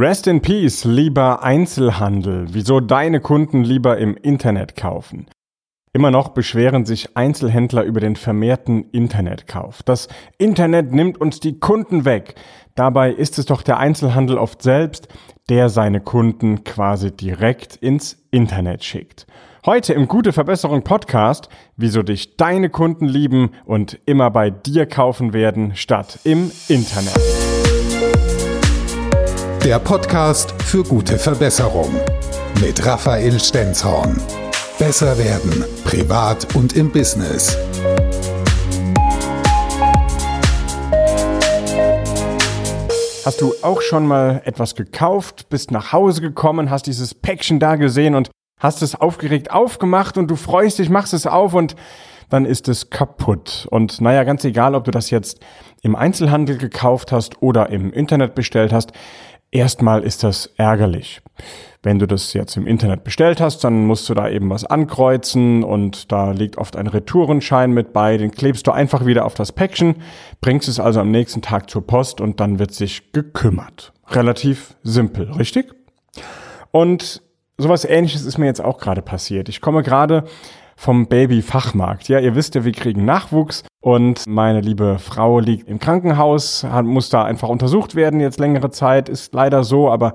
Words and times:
Rest 0.00 0.26
in 0.28 0.40
Peace, 0.40 0.84
lieber 0.84 1.42
Einzelhandel. 1.42 2.46
Wieso 2.52 2.80
deine 2.80 3.20
Kunden 3.20 3.62
lieber 3.62 3.98
im 3.98 4.16
Internet 4.16 4.74
kaufen? 4.74 5.26
Immer 5.92 6.10
noch 6.10 6.30
beschweren 6.30 6.86
sich 6.86 7.18
Einzelhändler 7.18 7.82
über 7.82 8.00
den 8.00 8.16
vermehrten 8.16 8.88
Internetkauf. 8.92 9.82
Das 9.82 10.08
Internet 10.38 10.90
nimmt 10.90 11.20
uns 11.20 11.38
die 11.40 11.60
Kunden 11.60 12.06
weg. 12.06 12.36
Dabei 12.76 13.12
ist 13.12 13.38
es 13.38 13.44
doch 13.44 13.60
der 13.60 13.76
Einzelhandel 13.76 14.38
oft 14.38 14.62
selbst, 14.62 15.08
der 15.50 15.68
seine 15.68 16.00
Kunden 16.00 16.64
quasi 16.64 17.14
direkt 17.14 17.76
ins 17.76 18.24
Internet 18.30 18.82
schickt. 18.82 19.26
Heute 19.66 19.92
im 19.92 20.08
Gute 20.08 20.32
Verbesserung 20.32 20.82
Podcast, 20.82 21.50
wieso 21.76 22.02
dich 22.02 22.38
deine 22.38 22.70
Kunden 22.70 23.06
lieben 23.06 23.50
und 23.66 24.00
immer 24.06 24.30
bei 24.30 24.48
dir 24.48 24.86
kaufen 24.86 25.34
werden, 25.34 25.76
statt 25.76 26.20
im 26.24 26.50
Internet. 26.68 27.49
Der 29.64 29.78
Podcast 29.78 30.54
für 30.62 30.82
gute 30.82 31.18
Verbesserung 31.18 31.92
mit 32.62 32.84
Raphael 32.86 33.38
Stenzhorn. 33.38 34.16
Besser 34.78 35.18
werden, 35.18 35.66
privat 35.84 36.54
und 36.56 36.74
im 36.74 36.90
Business. 36.90 37.58
Hast 43.26 43.42
du 43.42 43.52
auch 43.60 43.82
schon 43.82 44.06
mal 44.06 44.40
etwas 44.46 44.74
gekauft, 44.74 45.50
bist 45.50 45.70
nach 45.70 45.92
Hause 45.92 46.22
gekommen, 46.22 46.70
hast 46.70 46.86
dieses 46.86 47.12
Päckchen 47.14 47.60
da 47.60 47.76
gesehen 47.76 48.14
und 48.14 48.30
hast 48.58 48.80
es 48.80 48.94
aufgeregt 48.94 49.50
aufgemacht 49.50 50.16
und 50.16 50.28
du 50.28 50.36
freust 50.36 50.78
dich, 50.78 50.88
machst 50.88 51.12
es 51.12 51.26
auf 51.26 51.52
und 51.52 51.76
dann 52.30 52.46
ist 52.46 52.66
es 52.68 52.88
kaputt. 52.88 53.66
Und 53.70 54.00
naja, 54.00 54.24
ganz 54.24 54.42
egal, 54.44 54.74
ob 54.74 54.84
du 54.84 54.90
das 54.90 55.10
jetzt 55.10 55.40
im 55.82 55.96
Einzelhandel 55.96 56.56
gekauft 56.56 57.12
hast 57.12 57.42
oder 57.42 57.68
im 57.68 57.92
Internet 57.92 58.34
bestellt 58.34 58.72
hast, 58.72 58.92
erstmal 59.50 60.02
ist 60.02 60.24
das 60.24 60.46
ärgerlich. 60.56 61.20
Wenn 61.82 61.98
du 61.98 62.06
das 62.06 62.34
jetzt 62.34 62.56
im 62.56 62.66
Internet 62.66 63.04
bestellt 63.04 63.40
hast, 63.40 63.64
dann 63.64 63.86
musst 63.86 64.08
du 64.08 64.14
da 64.14 64.28
eben 64.28 64.50
was 64.50 64.64
ankreuzen 64.64 65.64
und 65.64 66.12
da 66.12 66.32
liegt 66.32 66.58
oft 66.58 66.76
ein 66.76 66.86
Retourenschein 66.86 67.72
mit 67.72 67.94
bei, 67.94 68.18
den 68.18 68.32
klebst 68.32 68.66
du 68.66 68.70
einfach 68.70 69.06
wieder 69.06 69.24
auf 69.24 69.34
das 69.34 69.52
Päckchen, 69.52 69.96
bringst 70.42 70.68
es 70.68 70.78
also 70.78 71.00
am 71.00 71.10
nächsten 71.10 71.40
Tag 71.40 71.70
zur 71.70 71.86
Post 71.86 72.20
und 72.20 72.38
dann 72.38 72.58
wird 72.58 72.72
sich 72.72 73.12
gekümmert. 73.12 73.92
Relativ 74.08 74.76
simpel, 74.82 75.30
richtig? 75.32 75.74
Und 76.70 77.22
sowas 77.56 77.84
ähnliches 77.86 78.24
ist 78.24 78.36
mir 78.36 78.46
jetzt 78.46 78.62
auch 78.62 78.78
gerade 78.78 79.00
passiert. 79.00 79.48
Ich 79.48 79.62
komme 79.62 79.82
gerade 79.82 80.24
vom 80.76 81.08
Baby-Fachmarkt. 81.08 82.08
Ja, 82.08 82.18
ihr 82.18 82.34
wisst 82.34 82.54
ja, 82.54 82.64
wir 82.64 82.72
kriegen 82.72 83.04
Nachwuchs 83.04 83.64
und 83.80 84.26
meine 84.26 84.60
liebe 84.60 84.98
Frau 84.98 85.40
liegt 85.40 85.68
im 85.68 85.78
Krankenhaus, 85.78 86.66
muss 86.82 87.08
da 87.08 87.24
einfach 87.24 87.48
untersucht 87.48 87.94
werden 87.94 88.20
jetzt 88.20 88.38
längere 88.38 88.70
Zeit, 88.70 89.08
ist 89.08 89.32
leider 89.34 89.64
so, 89.64 89.90
aber 89.90 90.14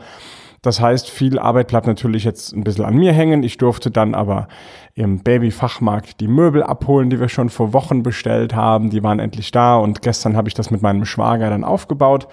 das 0.65 0.81
heißt, 0.81 1.09
viel 1.11 1.37
Arbeit 1.37 1.67
bleibt 1.67 1.85
natürlich 1.85 2.23
jetzt 2.23 2.51
ein 2.51 2.63
bisschen 2.63 2.85
an 2.85 2.95
mir 2.95 3.13
hängen. 3.13 3.43
Ich 3.43 3.59
durfte 3.59 3.91
dann 3.91 4.15
aber 4.15 4.47
im 4.95 5.19
Babyfachmarkt 5.19 6.19
die 6.19 6.27
Möbel 6.27 6.63
abholen, 6.63 7.11
die 7.11 7.19
wir 7.19 7.29
schon 7.29 7.49
vor 7.49 7.71
Wochen 7.71 8.01
bestellt 8.01 8.55
haben. 8.55 8.89
Die 8.89 9.03
waren 9.03 9.19
endlich 9.19 9.51
da 9.51 9.75
und 9.77 10.01
gestern 10.01 10.35
habe 10.35 10.47
ich 10.47 10.55
das 10.55 10.71
mit 10.71 10.81
meinem 10.81 11.05
Schwager 11.05 11.51
dann 11.51 11.63
aufgebaut. 11.63 12.27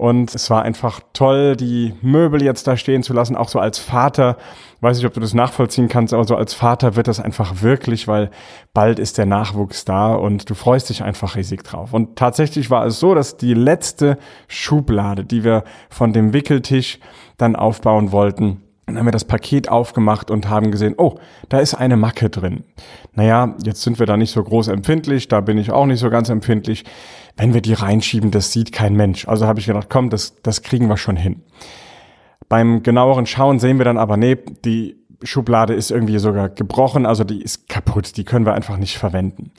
Und 0.00 0.34
es 0.34 0.48
war 0.48 0.62
einfach 0.62 1.00
toll, 1.12 1.56
die 1.56 1.92
Möbel 2.00 2.42
jetzt 2.42 2.66
da 2.66 2.78
stehen 2.78 3.02
zu 3.02 3.12
lassen, 3.12 3.36
auch 3.36 3.50
so 3.50 3.58
als 3.58 3.78
Vater. 3.78 4.38
Weiß 4.80 4.96
nicht, 4.96 5.04
ob 5.04 5.12
du 5.12 5.20
das 5.20 5.34
nachvollziehen 5.34 5.88
kannst, 5.88 6.14
aber 6.14 6.24
so 6.24 6.36
als 6.36 6.54
Vater 6.54 6.96
wird 6.96 7.06
das 7.06 7.20
einfach 7.20 7.60
wirklich, 7.60 8.08
weil 8.08 8.30
bald 8.72 8.98
ist 8.98 9.18
der 9.18 9.26
Nachwuchs 9.26 9.84
da 9.84 10.14
und 10.14 10.48
du 10.48 10.54
freust 10.54 10.88
dich 10.88 11.02
einfach 11.02 11.36
riesig 11.36 11.64
drauf. 11.64 11.92
Und 11.92 12.16
tatsächlich 12.16 12.70
war 12.70 12.86
es 12.86 12.98
so, 12.98 13.14
dass 13.14 13.36
die 13.36 13.52
letzte 13.52 14.16
Schublade, 14.48 15.22
die 15.22 15.44
wir 15.44 15.64
von 15.90 16.14
dem 16.14 16.32
Wickeltisch 16.32 16.98
dann 17.36 17.54
aufbauen 17.54 18.10
wollten, 18.10 18.62
dann 18.86 18.98
haben 18.98 19.06
wir 19.06 19.12
das 19.12 19.26
Paket 19.26 19.68
aufgemacht 19.68 20.30
und 20.30 20.48
haben 20.48 20.70
gesehen, 20.70 20.94
oh, 20.96 21.16
da 21.48 21.60
ist 21.60 21.74
eine 21.74 21.96
Macke 21.96 22.30
drin. 22.30 22.64
Naja, 23.14 23.54
jetzt 23.64 23.82
sind 23.82 23.98
wir 23.98 24.06
da 24.06 24.16
nicht 24.16 24.32
so 24.32 24.42
groß 24.42 24.68
empfindlich, 24.68 25.28
da 25.28 25.40
bin 25.42 25.58
ich 25.58 25.70
auch 25.70 25.86
nicht 25.86 26.00
so 26.00 26.08
ganz 26.08 26.28
empfindlich. 26.30 26.84
Wenn 27.40 27.54
wir 27.54 27.62
die 27.62 27.72
reinschieben, 27.72 28.30
das 28.30 28.52
sieht 28.52 28.70
kein 28.70 28.94
Mensch. 28.94 29.26
Also 29.26 29.46
habe 29.46 29.60
ich 29.60 29.66
gedacht, 29.66 29.88
komm, 29.88 30.10
das, 30.10 30.42
das 30.42 30.60
kriegen 30.60 30.88
wir 30.88 30.98
schon 30.98 31.16
hin. 31.16 31.42
Beim 32.50 32.82
genaueren 32.82 33.24
Schauen 33.24 33.58
sehen 33.58 33.78
wir 33.78 33.86
dann 33.86 33.96
aber, 33.96 34.18
nee, 34.18 34.36
die 34.64 34.96
Schublade 35.22 35.72
ist 35.72 35.90
irgendwie 35.90 36.18
sogar 36.18 36.50
gebrochen, 36.50 37.06
also 37.06 37.24
die 37.24 37.40
ist 37.40 37.68
kaputt, 37.68 38.16
die 38.18 38.24
können 38.24 38.44
wir 38.44 38.52
einfach 38.52 38.76
nicht 38.76 38.98
verwenden. 38.98 39.52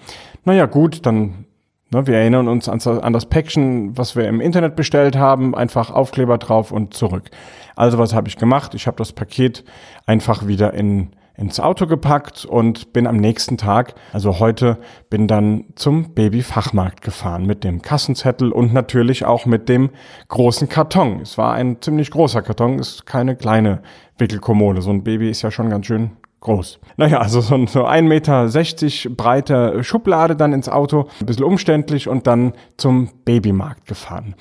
Naja, 0.46 0.68
gut, 0.68 1.06
dann 1.06 1.46
Ne, 1.94 2.08
wir 2.08 2.16
erinnern 2.16 2.48
uns 2.48 2.70
an 2.70 3.12
das 3.12 3.26
Päckchen, 3.26 3.98
was 3.98 4.16
wir 4.16 4.26
im 4.30 4.40
Internet 4.40 4.78
bestellt 4.78 5.18
haben, 5.18 5.54
einfach 5.54 5.92
Aufkleber 5.92 6.38
drauf 6.38 6.72
und 6.72 6.94
zurück. 6.94 7.30
Also 7.76 7.98
was 7.98 8.14
habe 8.14 8.30
ich 8.30 8.38
gemacht? 8.38 8.74
Ich 8.76 8.88
habe 8.88 8.96
das 8.96 9.12
Paket 9.12 9.66
einfach 10.06 10.48
wieder 10.48 10.74
in, 10.74 11.10
ins 11.36 11.60
Auto 11.60 11.88
gepackt 11.88 12.46
und 12.46 12.94
bin 12.94 13.08
am 13.08 13.18
nächsten 13.18 13.58
Tag, 13.58 13.96
also 14.14 14.40
heute, 14.40 14.78
bin 15.10 15.28
dann 15.28 15.66
zum 15.76 16.14
Babyfachmarkt 16.14 17.02
gefahren 17.02 17.46
mit 17.46 17.64
dem 17.64 17.82
Kassenzettel 17.82 18.52
und 18.52 18.74
natürlich 18.74 19.26
auch 19.26 19.46
mit 19.46 19.70
dem 19.70 19.90
großen 20.28 20.70
Karton. 20.70 21.22
Es 21.22 21.38
war 21.38 21.54
ein 21.54 21.82
ziemlich 21.82 22.12
großer 22.12 22.42
Karton, 22.42 22.80
ist 22.80 23.06
keine 23.06 23.36
kleine 23.36 23.82
Wickelkommode. 24.18 24.82
So 24.82 24.92
ein 24.92 25.04
Baby 25.04 25.30
ist 25.30 25.42
ja 25.42 25.52
schon 25.52 25.70
ganz 25.70 25.88
schön 25.88 26.12
groß. 26.42 26.80
Naja, 26.98 27.20
also 27.20 27.40
so, 27.40 27.56
ein 27.56 27.68
so 27.68 27.86
1,60 27.86 28.02
Meter 28.04 29.16
breite 29.16 29.84
Schublade 29.84 30.36
dann 30.36 30.54
ins 30.54 30.68
Auto, 30.68 31.08
ein 31.20 31.26
bisschen 31.26 31.46
umständlich 31.46 32.08
und 32.08 32.28
dann 32.28 32.54
zum 32.78 33.10
Babymarkt 33.26 33.88
gefahren. 33.88 34.36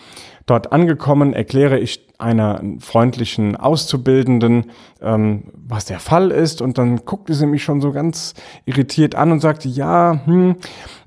Dort 0.47 0.73
angekommen 0.73 1.33
erkläre 1.33 1.79
ich 1.79 2.10
einer 2.21 2.63
freundlichen 2.79 3.57
Auszubildenden, 3.57 4.67
ähm, 5.01 5.45
was 5.55 5.85
der 5.85 5.99
Fall 5.99 6.31
ist. 6.31 6.63
Und 6.63 6.79
dann 6.79 7.05
guckte 7.05 7.35
sie 7.35 7.47
mich 7.47 7.65
schon 7.65 7.81
so 7.81 7.93
ganz 7.93 8.35
irritiert 8.65 9.15
an 9.15 9.33
und 9.33 9.41
sagte, 9.41 9.69
ja, 9.69 10.21
hm, 10.25 10.57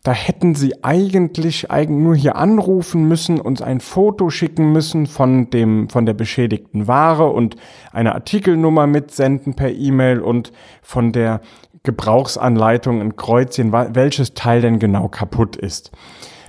da 0.04 0.12
hätten 0.12 0.54
Sie 0.54 0.84
eigentlich 0.84 1.66
nur 1.88 2.16
hier 2.16 2.36
anrufen 2.36 3.08
müssen, 3.08 3.40
uns 3.40 3.62
ein 3.62 3.80
Foto 3.80 4.30
schicken 4.30 4.74
müssen 4.74 5.08
von 5.08 5.50
dem, 5.50 5.88
von 5.90 6.06
der 6.06 6.14
beschädigten 6.14 6.88
Ware 6.88 7.30
und 7.30 7.56
eine 7.94 8.14
Artikelnummer 8.14 8.86
mitsenden 8.86 9.54
per 9.54 9.72
E-Mail 9.72 10.20
und 10.20 10.52
von 10.82 11.14
der 11.14 11.40
Gebrauchsanleitung 11.84 13.00
ein 13.00 13.16
Kreuzchen, 13.16 13.72
welches 13.72 14.34
Teil 14.34 14.62
denn 14.62 14.80
genau 14.80 15.08
kaputt 15.08 15.56
ist 15.56 15.92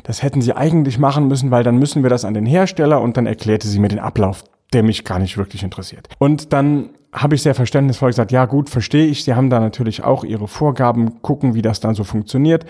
das 0.04 0.22
hätten 0.22 0.42
sie 0.42 0.52
eigentlich 0.52 0.98
machen 0.98 1.28
müssen, 1.28 1.50
weil 1.50 1.64
dann 1.64 1.78
müssen 1.78 2.02
wir 2.02 2.10
das 2.10 2.24
an 2.24 2.34
den 2.34 2.46
Hersteller 2.46 3.00
und 3.00 3.16
dann 3.16 3.26
erklärte 3.26 3.66
sie 3.66 3.80
mir 3.80 3.88
den 3.88 3.98
Ablauf, 3.98 4.44
der 4.74 4.82
mich 4.82 5.04
gar 5.04 5.18
nicht 5.18 5.38
wirklich 5.38 5.62
interessiert. 5.62 6.08
Und 6.18 6.52
dann 6.52 6.90
habe 7.12 7.36
ich 7.36 7.42
sehr 7.42 7.54
verständnisvoll 7.54 8.10
gesagt, 8.10 8.32
ja 8.32 8.44
gut, 8.44 8.68
verstehe 8.68 9.06
ich, 9.06 9.24
sie 9.24 9.34
haben 9.34 9.48
da 9.48 9.60
natürlich 9.60 10.02
auch 10.02 10.24
ihre 10.24 10.48
Vorgaben, 10.48 11.22
gucken, 11.22 11.54
wie 11.54 11.62
das 11.62 11.80
dann 11.80 11.94
so 11.94 12.04
funktioniert. 12.04 12.66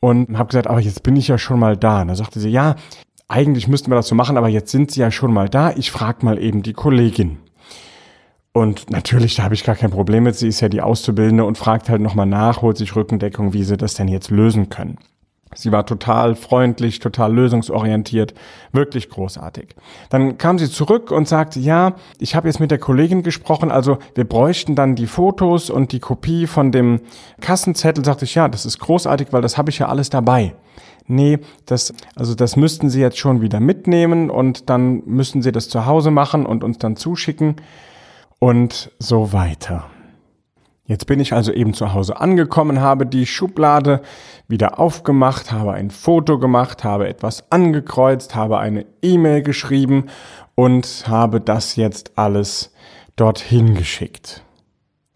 Und 0.00 0.36
habe 0.36 0.48
gesagt, 0.48 0.66
aber 0.66 0.80
jetzt 0.80 1.02
bin 1.02 1.16
ich 1.16 1.28
ja 1.28 1.38
schon 1.38 1.58
mal 1.58 1.76
da. 1.76 2.02
Und 2.02 2.08
da 2.08 2.14
sagte 2.16 2.40
sie, 2.40 2.50
ja, 2.50 2.74
eigentlich 3.28 3.66
müssten 3.66 3.90
wir 3.90 3.96
das 3.96 4.08
so 4.08 4.14
machen, 4.14 4.36
aber 4.36 4.48
jetzt 4.48 4.70
sind 4.70 4.90
sie 4.90 5.00
ja 5.00 5.10
schon 5.10 5.32
mal 5.32 5.48
da. 5.48 5.72
Ich 5.72 5.90
frage 5.90 6.24
mal 6.24 6.38
eben 6.38 6.62
die 6.62 6.74
Kollegin. 6.74 7.38
Und 8.52 8.90
natürlich, 8.90 9.36
da 9.36 9.42
habe 9.42 9.54
ich 9.54 9.64
gar 9.64 9.74
kein 9.74 9.90
Problem 9.90 10.24
mit. 10.24 10.34
Sie 10.34 10.48
ist 10.48 10.60
ja 10.60 10.68
die 10.68 10.80
Auszubildende 10.80 11.44
und 11.44 11.58
fragt 11.58 11.88
halt 11.88 12.00
nochmal 12.00 12.26
nach, 12.26 12.62
holt 12.62 12.76
sich 12.76 12.96
Rückendeckung, 12.96 13.52
wie 13.52 13.64
sie 13.64 13.76
das 13.76 13.94
denn 13.94 14.08
jetzt 14.08 14.30
lösen 14.30 14.68
können. 14.68 14.98
Sie 15.54 15.72
war 15.72 15.86
total 15.86 16.34
freundlich, 16.34 16.98
total 16.98 17.32
lösungsorientiert, 17.34 18.34
wirklich 18.72 19.08
großartig. 19.08 19.76
Dann 20.10 20.38
kam 20.38 20.58
sie 20.58 20.68
zurück 20.68 21.10
und 21.10 21.28
sagte, 21.28 21.60
ja, 21.60 21.94
ich 22.18 22.34
habe 22.34 22.48
jetzt 22.48 22.60
mit 22.60 22.70
der 22.70 22.78
Kollegin 22.78 23.22
gesprochen, 23.22 23.70
also 23.70 23.98
wir 24.14 24.24
bräuchten 24.24 24.74
dann 24.74 24.96
die 24.96 25.06
Fotos 25.06 25.70
und 25.70 25.92
die 25.92 26.00
Kopie 26.00 26.46
von 26.46 26.72
dem 26.72 27.00
Kassenzettel. 27.40 28.04
Sagte 28.04 28.24
ich, 28.24 28.34
ja, 28.34 28.48
das 28.48 28.66
ist 28.66 28.80
großartig, 28.80 29.28
weil 29.30 29.40
das 29.40 29.56
habe 29.56 29.70
ich 29.70 29.78
ja 29.78 29.88
alles 29.88 30.10
dabei. 30.10 30.54
Nee, 31.06 31.38
das, 31.64 31.94
also 32.16 32.34
das 32.34 32.56
müssten 32.56 32.90
Sie 32.90 33.00
jetzt 33.00 33.18
schon 33.18 33.40
wieder 33.40 33.60
mitnehmen 33.60 34.28
und 34.28 34.68
dann 34.68 35.04
müssen 35.06 35.40
Sie 35.40 35.52
das 35.52 35.68
zu 35.68 35.86
Hause 35.86 36.10
machen 36.10 36.44
und 36.44 36.64
uns 36.64 36.78
dann 36.78 36.96
zuschicken 36.96 37.56
und 38.40 38.90
so 38.98 39.32
weiter. 39.32 39.84
Jetzt 40.86 41.06
bin 41.06 41.18
ich 41.18 41.32
also 41.32 41.52
eben 41.52 41.74
zu 41.74 41.92
Hause 41.92 42.20
angekommen, 42.20 42.80
habe 42.80 43.06
die 43.06 43.26
Schublade 43.26 44.02
wieder 44.46 44.78
aufgemacht, 44.78 45.50
habe 45.50 45.72
ein 45.72 45.90
Foto 45.90 46.38
gemacht, 46.38 46.84
habe 46.84 47.08
etwas 47.08 47.50
angekreuzt, 47.50 48.36
habe 48.36 48.58
eine 48.58 48.86
E-Mail 49.02 49.42
geschrieben 49.42 50.06
und 50.54 51.04
habe 51.08 51.40
das 51.40 51.74
jetzt 51.74 52.16
alles 52.16 52.72
dorthin 53.16 53.74
geschickt. 53.74 54.44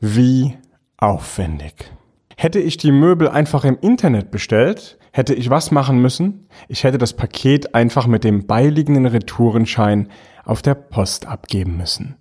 Wie 0.00 0.56
aufwendig. 0.96 1.92
Hätte 2.36 2.58
ich 2.58 2.76
die 2.76 2.90
Möbel 2.90 3.28
einfach 3.28 3.64
im 3.64 3.78
Internet 3.80 4.32
bestellt, 4.32 4.98
hätte 5.12 5.34
ich 5.34 5.50
was 5.50 5.70
machen 5.70 6.00
müssen? 6.00 6.48
Ich 6.68 6.82
hätte 6.82 6.98
das 6.98 7.14
Paket 7.14 7.76
einfach 7.76 8.08
mit 8.08 8.24
dem 8.24 8.46
beiliegenden 8.46 9.06
Retourenschein 9.06 10.08
auf 10.44 10.62
der 10.62 10.74
Post 10.74 11.26
abgeben 11.26 11.76
müssen. 11.76 12.16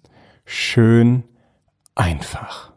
Schön 0.46 1.24
einfach. 1.96 2.74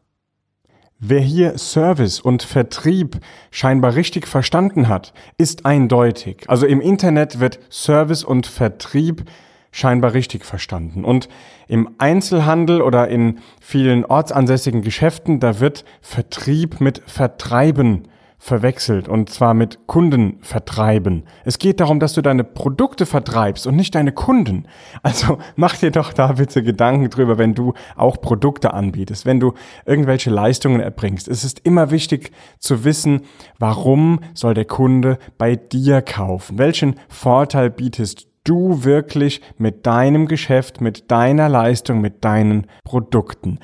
Wer 1.04 1.19
hier 1.19 1.58
Service 1.58 2.20
und 2.20 2.44
Vertrieb 2.44 3.19
scheinbar 3.50 3.96
richtig 3.96 4.28
verstanden 4.28 4.87
hat, 4.87 5.12
ist 5.37 5.66
eindeutig. 5.66 6.44
Also 6.46 6.64
im 6.64 6.81
Internet 6.81 7.40
wird 7.40 7.58
Service 7.72 8.22
und 8.22 8.46
Vertrieb 8.46 9.25
scheinbar 9.72 10.14
richtig 10.14 10.44
verstanden. 10.44 11.04
Und 11.04 11.28
im 11.66 11.96
Einzelhandel 11.99 12.81
oder 12.81 13.08
in 13.08 13.40
vielen 13.60 14.04
ortsansässigen 14.04 14.82
Geschäften, 14.82 15.40
da 15.40 15.58
wird 15.58 15.84
Vertrieb 16.02 16.81
mit 16.81 17.02
Vertreiben 17.04 18.06
verwechselt 18.43 19.09
und 19.09 19.31
zwar 19.31 19.55
mit 19.55 19.87
Kunden 19.87 20.39
vertreiben. 20.41 21.23
Es 21.44 21.59
geht 21.59 21.79
darum, 21.79 22.00
dass 22.00 22.15
du 22.15 22.23
deine 22.23 22.43
Produkte 22.43 23.06
vertreibst 23.06 23.69
und 23.69 23.77
nicht 23.77 23.94
deine 23.94 24.11
Kunden. 24.11 24.67
Also 25.05 25.39
mach 25.56 25.77
dir 25.77 25.93
doch 25.93 26.12
da 26.12 26.33
bitte 26.33 26.65
Gedanken 26.65 27.09
drüber, 27.09 27.39
wenn 27.39 27.55
du 27.55 27.75
auch 27.94 28.21
Produkte 28.21 28.75
anbietest, 28.75 29.27
wenn 29.27 29.39
du 29.39 29.53
irgendwelche 29.87 30.31
Leistungen 30.31 30.81
erbringst. 30.81 31.29
Es 31.29 31.44
ist 31.44 31.61
immer 31.61 31.93
wichtig 31.93 32.33
zu 32.59 32.83
wissen, 32.83 33.21
warum 33.61 34.19
soll 34.35 34.55
der 34.55 34.65
Kunde 34.65 35.19
bei 35.38 35.55
dir 35.55 36.03
kaufen? 36.03 36.59
Welchen 36.59 36.97
Vorteil 37.09 37.71
bietest 37.71 38.27
du 38.43 38.83
wirklich 38.83 39.41
mit 39.56 39.87
deinem 39.87 40.27
Geschäft, 40.27 40.81
mit 40.81 41.12
deiner 41.12 41.49
Leistung, 41.49 42.00
mit 42.00 42.25
deinen 42.25 42.67
Produkten. 42.83 43.61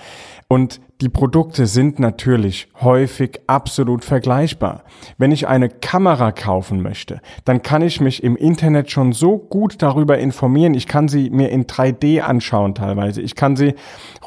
Und 0.46 0.80
die 1.00 1.08
Produkte 1.08 1.66
sind 1.66 2.00
natürlich 2.00 2.68
häufig 2.80 3.40
absolut 3.46 4.04
vergleichbar. 4.04 4.82
Wenn 5.16 5.30
ich 5.30 5.46
eine 5.46 5.68
Kamera 5.68 6.32
kaufen 6.32 6.82
möchte, 6.82 7.20
dann 7.44 7.62
kann 7.62 7.82
ich 7.82 8.00
mich 8.00 8.22
im 8.24 8.36
Internet 8.36 8.90
schon 8.90 9.12
so 9.12 9.38
gut 9.38 9.80
darüber 9.80 10.18
informieren. 10.18 10.74
Ich 10.74 10.88
kann 10.88 11.06
sie 11.06 11.30
mir 11.30 11.50
in 11.50 11.66
3D 11.66 12.20
anschauen 12.20 12.74
teilweise. 12.74 13.22
Ich 13.22 13.36
kann 13.36 13.54
sie 13.54 13.74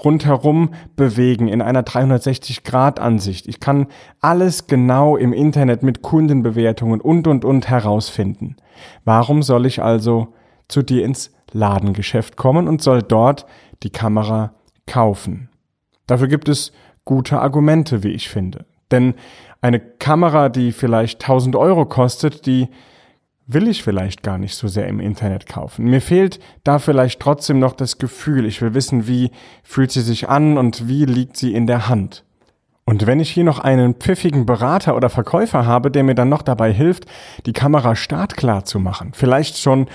rundherum 0.01 0.73
bewegen 0.95 1.49
in 1.49 1.61
einer 1.61 1.83
360-Grad-Ansicht. 1.83 3.47
Ich 3.47 3.59
kann 3.59 3.87
alles 4.21 4.67
genau 4.67 5.17
im 5.17 5.33
Internet 5.33 5.83
mit 5.83 6.01
Kundenbewertungen 6.01 7.01
und, 7.01 7.27
und, 7.27 7.43
und 7.43 7.69
herausfinden. 7.69 8.55
Warum 9.03 9.43
soll 9.43 9.65
ich 9.65 9.81
also 9.81 10.29
zu 10.69 10.81
dir 10.81 11.03
ins 11.03 11.31
Ladengeschäft 11.51 12.37
kommen 12.37 12.67
und 12.67 12.81
soll 12.81 13.03
dort 13.03 13.45
die 13.83 13.89
Kamera 13.89 14.53
kaufen. 14.85 15.50
Dafür 16.11 16.27
gibt 16.27 16.49
es 16.49 16.73
gute 17.05 17.39
Argumente, 17.39 18.03
wie 18.03 18.09
ich 18.09 18.27
finde. 18.27 18.65
Denn 18.91 19.13
eine 19.61 19.79
Kamera, 19.79 20.49
die 20.49 20.73
vielleicht 20.73 21.21
1000 21.21 21.55
Euro 21.55 21.85
kostet, 21.85 22.45
die 22.45 22.67
will 23.47 23.69
ich 23.69 23.81
vielleicht 23.81 24.21
gar 24.21 24.37
nicht 24.37 24.55
so 24.55 24.67
sehr 24.67 24.89
im 24.89 24.99
Internet 24.99 25.45
kaufen. 25.45 25.85
Mir 25.85 26.01
fehlt 26.01 26.41
da 26.65 26.79
vielleicht 26.79 27.21
trotzdem 27.21 27.59
noch 27.59 27.71
das 27.71 27.97
Gefühl. 27.97 28.45
Ich 28.45 28.61
will 28.61 28.73
wissen, 28.73 29.07
wie 29.07 29.31
fühlt 29.63 29.93
sie 29.93 30.01
sich 30.01 30.27
an 30.27 30.57
und 30.57 30.89
wie 30.89 31.05
liegt 31.05 31.37
sie 31.37 31.53
in 31.53 31.65
der 31.65 31.87
Hand. 31.87 32.25
Und 32.83 33.07
wenn 33.07 33.21
ich 33.21 33.31
hier 33.31 33.45
noch 33.45 33.59
einen 33.59 33.93
pfiffigen 33.93 34.45
Berater 34.45 34.97
oder 34.97 35.09
Verkäufer 35.09 35.65
habe, 35.65 35.91
der 35.91 36.03
mir 36.03 36.15
dann 36.15 36.27
noch 36.27 36.41
dabei 36.41 36.73
hilft, 36.73 37.05
die 37.45 37.53
Kamera 37.53 37.95
startklar 37.95 38.65
zu 38.65 38.79
machen, 38.79 39.11
vielleicht 39.13 39.57
schon 39.59 39.87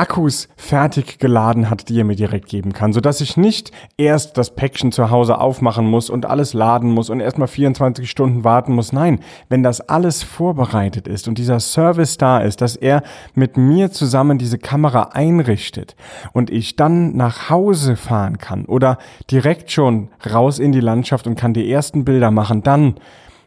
Akkus 0.00 0.48
fertig 0.56 1.18
geladen 1.18 1.68
hat, 1.68 1.90
die 1.90 2.00
er 2.00 2.04
mir 2.04 2.16
direkt 2.16 2.48
geben 2.48 2.72
kann, 2.72 2.94
sodass 2.94 3.20
ich 3.20 3.36
nicht 3.36 3.70
erst 3.98 4.38
das 4.38 4.54
Päckchen 4.54 4.92
zu 4.92 5.10
Hause 5.10 5.38
aufmachen 5.38 5.86
muss 5.86 6.08
und 6.08 6.24
alles 6.24 6.54
laden 6.54 6.90
muss 6.90 7.10
und 7.10 7.20
erstmal 7.20 7.48
24 7.48 8.10
Stunden 8.10 8.42
warten 8.42 8.72
muss. 8.72 8.94
Nein, 8.94 9.20
wenn 9.50 9.62
das 9.62 9.82
alles 9.82 10.22
vorbereitet 10.22 11.06
ist 11.06 11.28
und 11.28 11.36
dieser 11.36 11.60
Service 11.60 12.16
da 12.16 12.38
ist, 12.38 12.62
dass 12.62 12.76
er 12.76 13.02
mit 13.34 13.58
mir 13.58 13.92
zusammen 13.92 14.38
diese 14.38 14.56
Kamera 14.56 15.10
einrichtet 15.12 15.96
und 16.32 16.48
ich 16.48 16.76
dann 16.76 17.14
nach 17.14 17.50
Hause 17.50 17.94
fahren 17.96 18.38
kann 18.38 18.64
oder 18.64 18.96
direkt 19.30 19.70
schon 19.70 20.08
raus 20.32 20.58
in 20.58 20.72
die 20.72 20.80
Landschaft 20.80 21.26
und 21.26 21.34
kann 21.34 21.52
die 21.52 21.70
ersten 21.70 22.06
Bilder 22.06 22.30
machen, 22.30 22.62
dann 22.62 22.94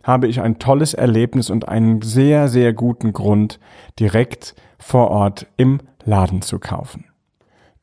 habe 0.03 0.27
ich 0.27 0.39
ein 0.39 0.59
tolles 0.59 0.93
Erlebnis 0.93 1.49
und 1.49 1.67
einen 1.67 2.03
sehr, 2.03 2.47
sehr 2.47 2.73
guten 2.73 3.11
Grund, 3.11 3.59
direkt 3.99 4.53
vor 4.77 5.09
Ort 5.09 5.47
im 5.57 5.79
Laden 6.05 6.41
zu 6.41 6.59
kaufen. 6.59 7.05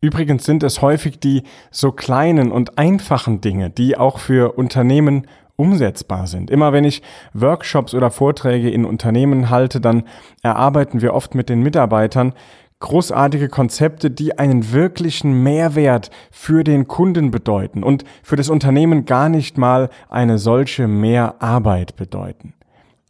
Übrigens 0.00 0.44
sind 0.44 0.62
es 0.62 0.81
häufig 0.81 1.20
die 1.20 1.43
so 1.70 1.93
kleinen 1.93 2.52
und 2.52 2.78
einfachen 2.78 3.40
Dinge, 3.40 3.69
die 3.69 3.99
auch 3.99 4.19
für 4.19 4.56
Unternehmen 4.56 5.26
umsetzbar 5.56 6.26
sind. 6.26 6.50
Immer 6.50 6.72
wenn 6.72 6.84
ich 6.84 7.02
Workshops 7.34 7.93
oder 7.93 8.11
Vorträge 8.11 8.70
in 8.70 8.87
Unternehmen 8.87 9.50
halte, 9.50 9.81
dann 9.81 10.05
erarbeiten 10.43 11.02
wir 11.02 11.12
oft 11.12 11.34
mit 11.34 11.50
den 11.50 11.62
Mitarbeitern 11.62 12.32
großartige 12.81 13.49
Konzepte, 13.49 14.11
die 14.11 14.38
einen 14.38 14.73
wirklichen 14.73 15.43
Mehrwert 15.43 16.11
für 16.31 16.64
den 16.64 16.88
Kunden 16.88 17.31
bedeuten 17.31 17.84
und 17.84 18.05
für 18.23 18.37
das 18.37 18.49
Unternehmen 18.49 19.05
gar 19.05 19.28
nicht 19.28 19.58
mal 19.58 19.90
eine 20.08 20.38
solche 20.38 20.88
Mehrarbeit 20.88 21.96
bedeuten. 21.96 22.55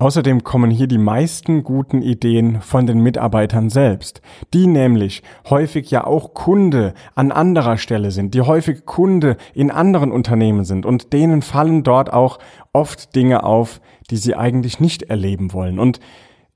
Außerdem 0.00 0.44
kommen 0.44 0.70
hier 0.70 0.86
die 0.86 0.96
meisten 0.96 1.62
guten 1.62 2.00
Ideen 2.00 2.62
von 2.62 2.86
den 2.86 3.00
Mitarbeitern 3.00 3.68
selbst, 3.68 4.22
die 4.54 4.66
nämlich 4.66 5.22
häufig 5.50 5.90
ja 5.90 6.06
auch 6.06 6.32
Kunde 6.32 6.94
an 7.14 7.30
anderer 7.30 7.76
Stelle 7.76 8.10
sind, 8.10 8.32
die 8.32 8.40
häufig 8.40 8.86
Kunde 8.86 9.36
in 9.52 9.70
anderen 9.70 10.10
Unternehmen 10.10 10.64
sind 10.64 10.86
und 10.86 11.12
denen 11.12 11.42
fallen 11.42 11.82
dort 11.82 12.14
auch 12.14 12.38
oft 12.72 13.14
Dinge 13.14 13.44
auf, 13.44 13.82
die 14.10 14.16
sie 14.16 14.34
eigentlich 14.34 14.80
nicht 14.80 15.02
erleben 15.02 15.52
wollen. 15.52 15.78
Und 15.78 16.00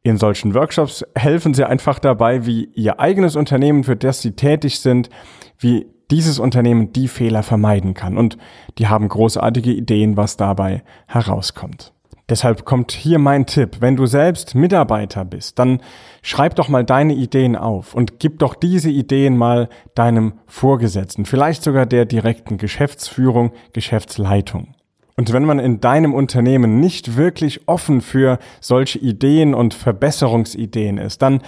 in 0.03 0.17
solchen 0.17 0.55
Workshops 0.55 1.05
helfen 1.15 1.53
sie 1.53 1.65
einfach 1.69 1.99
dabei, 1.99 2.47
wie 2.47 2.71
ihr 2.75 2.99
eigenes 2.99 3.37
Unternehmen, 3.37 3.85
für 3.85 3.97
das 3.97 4.23
sie 4.23 4.33
tätig 4.33 4.81
sind, 4.81 5.11
wie 5.59 5.87
dieses 6.11 6.39
Unternehmen 6.39 6.95
die 6.95 7.09
Fehler 7.09 7.43
vermeiden 7.43 7.93
kann. 7.93 8.17
Und 8.17 8.39
die 8.79 8.89
haben 8.89 9.07
großartige 9.07 9.71
Ideen, 9.71 10.17
was 10.17 10.39
dabei 10.39 10.83
herauskommt. 11.07 11.95
Deshalb 12.29 12.65
kommt 12.65 12.93
hier 12.93 13.19
mein 13.19 13.45
Tipp. 13.45 13.77
Wenn 13.81 13.97
du 13.97 14.07
selbst 14.07 14.55
Mitarbeiter 14.55 15.25
bist, 15.25 15.59
dann 15.59 15.81
schreib 16.23 16.55
doch 16.55 16.69
mal 16.69 16.85
deine 16.85 17.13
Ideen 17.13 17.55
auf 17.55 17.95
und 17.95 18.19
gib 18.19 18.39
doch 18.39 18.55
diese 18.55 18.91
Ideen 18.91 19.37
mal 19.37 19.69
deinem 19.95 20.35
Vorgesetzten, 20.47 21.27
vielleicht 21.27 21.63
sogar 21.63 21.85
der 21.85 22.07
direkten 22.07 22.57
Geschäftsführung, 22.57 23.53
Geschäftsleitung. 23.75 24.75
Und 25.17 25.33
wenn 25.33 25.45
man 25.45 25.59
in 25.59 25.81
deinem 25.81 26.13
Unternehmen 26.15 26.81
nicht 26.81 27.17
wirklich 27.17 27.69
offen 27.69 28.01
für 28.01 28.39
solche 28.61 28.99
Ideen 28.99 29.55
und 29.55 29.75
Verbesserungsideen 29.75 30.99
ist, 30.99 31.23
dann 31.23 31.41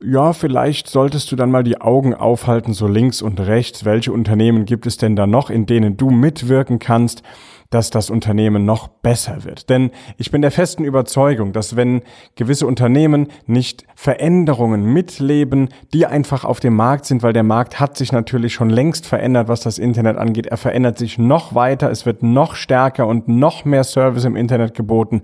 ja, 0.00 0.32
vielleicht 0.32 0.88
solltest 0.88 1.32
du 1.32 1.36
dann 1.36 1.50
mal 1.50 1.64
die 1.64 1.80
Augen 1.80 2.14
aufhalten, 2.14 2.72
so 2.72 2.86
links 2.86 3.20
und 3.20 3.40
rechts. 3.40 3.84
Welche 3.84 4.12
Unternehmen 4.12 4.64
gibt 4.64 4.86
es 4.86 4.96
denn 4.96 5.16
da 5.16 5.26
noch, 5.26 5.50
in 5.50 5.66
denen 5.66 5.96
du 5.96 6.10
mitwirken 6.10 6.78
kannst? 6.78 7.24
Dass 7.70 7.90
das 7.90 8.08
Unternehmen 8.08 8.64
noch 8.64 8.88
besser 8.88 9.44
wird. 9.44 9.68
Denn 9.68 9.90
ich 10.16 10.30
bin 10.30 10.40
der 10.40 10.50
festen 10.50 10.84
Überzeugung, 10.84 11.52
dass 11.52 11.76
wenn 11.76 12.00
gewisse 12.34 12.66
Unternehmen 12.66 13.28
nicht 13.46 13.84
Veränderungen 13.94 14.84
mitleben, 14.84 15.68
die 15.92 16.06
einfach 16.06 16.44
auf 16.44 16.60
dem 16.60 16.74
Markt 16.74 17.04
sind, 17.04 17.22
weil 17.22 17.34
der 17.34 17.42
Markt 17.42 17.78
hat 17.78 17.96
sich 17.98 18.10
natürlich 18.10 18.54
schon 18.54 18.70
längst 18.70 19.06
verändert, 19.06 19.48
was 19.48 19.60
das 19.60 19.78
Internet 19.78 20.16
angeht. 20.16 20.46
Er 20.46 20.56
verändert 20.56 20.96
sich 20.96 21.18
noch 21.18 21.54
weiter, 21.54 21.90
es 21.90 22.06
wird 22.06 22.22
noch 22.22 22.54
stärker 22.54 23.06
und 23.06 23.28
noch 23.28 23.66
mehr 23.66 23.84
Service 23.84 24.24
im 24.24 24.36
Internet 24.36 24.74
geboten. 24.74 25.22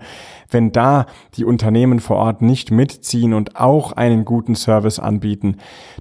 Wenn 0.49 0.71
da 0.71 1.07
die 1.35 1.45
Unternehmen 1.45 1.99
vor 1.99 2.17
Ort 2.17 2.43
nicht 2.43 2.69
mitziehen 2.69 3.33
und 3.33 3.55
auch 3.55 3.93
einen 3.93 4.23
guten 4.23 4.53
Service 4.53 4.99
anbieten, 4.99 5.57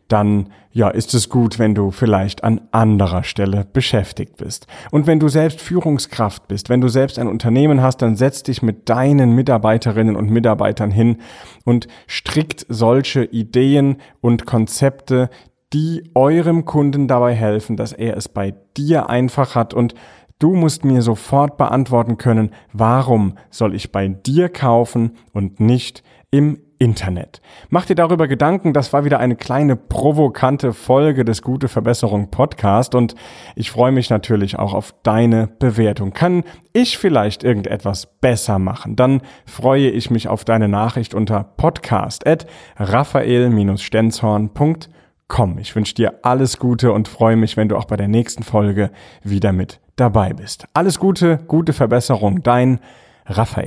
dann 0.08 0.50
ja, 0.74 0.88
ist 0.88 1.14
es 1.14 1.28
gut, 1.28 1.60
wenn 1.60 1.76
du 1.76 1.92
vielleicht 1.92 2.42
an 2.42 2.60
anderer 2.72 3.22
Stelle 3.22 3.64
beschäftigt 3.72 4.36
bist. 4.36 4.66
Und 4.90 5.06
wenn 5.06 5.20
du 5.20 5.28
selbst 5.28 5.60
Führungskraft 5.60 6.48
bist, 6.48 6.68
wenn 6.68 6.80
du 6.80 6.88
selbst 6.88 7.20
ein 7.20 7.28
Unternehmen 7.28 7.80
hast, 7.80 8.02
dann 8.02 8.16
setz 8.16 8.42
dich 8.42 8.60
mit 8.60 8.88
deinen 8.88 9.36
Mitarbeiterinnen 9.36 10.16
und 10.16 10.30
Mitarbeitern 10.30 10.90
hin 10.90 11.18
und 11.64 11.86
strickt 12.08 12.66
solche 12.68 13.22
Ideen 13.24 13.98
und 14.20 14.46
Konzepte, 14.46 15.30
die 15.72 16.10
eurem 16.14 16.64
Kunden 16.64 17.06
dabei 17.06 17.34
helfen, 17.34 17.76
dass 17.76 17.92
er 17.92 18.16
es 18.16 18.28
bei 18.28 18.54
dir 18.76 19.08
einfach 19.08 19.54
hat 19.54 19.74
und 19.74 19.94
Du 20.40 20.56
musst 20.56 20.84
mir 20.84 21.00
sofort 21.00 21.56
beantworten 21.56 22.16
können, 22.18 22.50
warum 22.72 23.38
soll 23.50 23.72
ich 23.72 23.92
bei 23.92 24.08
dir 24.08 24.48
kaufen 24.48 25.12
und 25.32 25.60
nicht 25.60 26.02
im 26.32 26.58
Internet. 26.78 27.40
Mach 27.68 27.84
dir 27.86 27.94
darüber 27.94 28.26
Gedanken, 28.28 28.72
das 28.72 28.92
war 28.92 29.04
wieder 29.04 29.20
eine 29.20 29.36
kleine 29.36 29.76
provokante 29.76 30.72
Folge 30.72 31.24
des 31.24 31.42
Gute 31.42 31.68
Verbesserung 31.68 32.30
Podcast 32.30 32.94
und 32.94 33.14
ich 33.56 33.70
freue 33.70 33.92
mich 33.92 34.10
natürlich 34.10 34.58
auch 34.58 34.74
auf 34.74 34.94
deine 35.02 35.48
Bewertung. 35.58 36.12
Kann 36.12 36.44
ich 36.72 36.98
vielleicht 36.98 37.44
irgendetwas 37.44 38.06
besser 38.20 38.58
machen? 38.58 38.96
Dann 38.96 39.22
freue 39.46 39.90
ich 39.90 40.10
mich 40.10 40.28
auf 40.28 40.44
deine 40.44 40.68
Nachricht 40.68 41.14
unter 41.14 41.44
podcast 41.44 42.26
at 42.26 42.46
raphael-stenzhorn.com. 42.76 45.58
Ich 45.58 45.74
wünsche 45.74 45.94
dir 45.94 46.20
alles 46.22 46.58
Gute 46.58 46.92
und 46.92 47.08
freue 47.08 47.36
mich, 47.36 47.56
wenn 47.56 47.68
du 47.68 47.76
auch 47.76 47.86
bei 47.86 47.96
der 47.96 48.08
nächsten 48.08 48.42
Folge 48.42 48.90
wieder 49.22 49.52
mit 49.52 49.80
dabei 49.96 50.32
bist. 50.32 50.66
Alles 50.74 50.98
Gute, 50.98 51.38
gute 51.46 51.72
Verbesserung, 51.72 52.42
dein 52.42 52.80
Raphael. 53.26 53.66